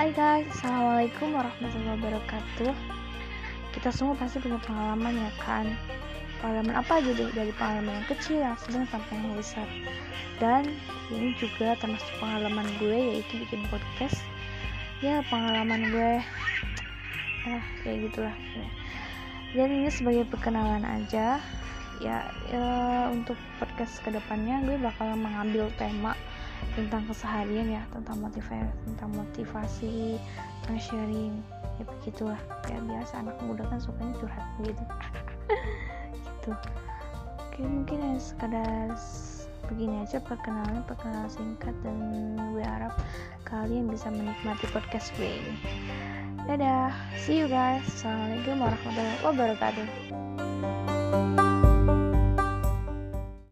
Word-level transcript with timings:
Hai 0.00 0.16
guys, 0.16 0.48
Assalamualaikum 0.56 1.36
warahmatullahi 1.36 2.00
wabarakatuh. 2.00 2.72
Kita 3.76 3.92
semua 3.92 4.16
pasti 4.16 4.40
punya 4.40 4.56
pengalaman 4.64 5.12
ya 5.12 5.28
kan? 5.44 5.76
Pengalaman 6.40 6.72
apa 6.72 7.04
aja 7.04 7.12
deh, 7.12 7.28
dari 7.36 7.52
pengalaman 7.52 8.00
yang 8.00 8.08
kecil, 8.08 8.40
yang 8.40 8.56
sedang 8.56 8.88
sampai 8.88 9.12
yang 9.12 9.36
besar? 9.36 9.68
Dan 10.40 10.72
ini 11.12 11.36
juga 11.36 11.76
termasuk 11.76 12.08
pengalaman 12.16 12.64
gue 12.80 12.96
yaitu 12.96 13.44
bikin 13.44 13.60
podcast. 13.68 14.16
Ya 15.04 15.20
pengalaman 15.28 15.92
gue 15.92 16.24
Ah, 17.44 17.64
kayak 17.84 18.08
gitulah. 18.08 18.36
Dan 19.52 19.68
ini 19.68 19.92
sebagai 19.92 20.24
perkenalan 20.32 20.80
aja 20.80 21.44
ya, 22.00 22.24
ya 22.48 22.64
untuk 23.12 23.36
podcast 23.60 24.00
ke 24.00 24.08
depannya 24.08 24.64
gue 24.64 24.80
bakal 24.80 25.12
mengambil 25.12 25.68
tema 25.76 26.16
tentang 26.76 27.02
keseharian 27.10 27.68
ya 27.68 27.82
tentang 27.90 28.22
motivasi 28.22 28.68
tentang 28.86 29.10
motivasi 29.14 30.20
tentang 30.62 30.78
sharing 30.80 31.34
ya 31.80 31.84
begitulah. 31.98 32.40
Ya 32.68 32.78
biasa 32.84 33.24
anak 33.24 33.36
muda 33.44 33.64
kan 33.68 33.80
sukanya 33.80 34.14
curhat 34.20 34.44
gitu. 34.64 34.84
Gitu. 36.40 36.56
Oke 37.36 37.60
mungkin 37.68 38.00
ya 38.00 38.16
sekadar 38.16 38.96
begini 39.68 40.00
aja 40.00 40.24
perkenalan 40.24 40.80
perkenalan 40.88 41.28
singkat 41.28 41.76
dan 41.84 42.00
gue 42.56 42.64
harap 42.64 42.96
kalian 43.44 43.92
bisa 43.92 44.08
menikmati 44.08 44.64
podcast 44.72 45.12
gue 45.20 45.28
ini. 45.28 45.54
Dadah. 46.48 46.96
See 47.20 47.44
you 47.44 47.46
guys. 47.52 47.84
Assalamualaikum 47.84 48.56
warahmatullahi 48.56 49.20
wabarakatuh 49.20 49.86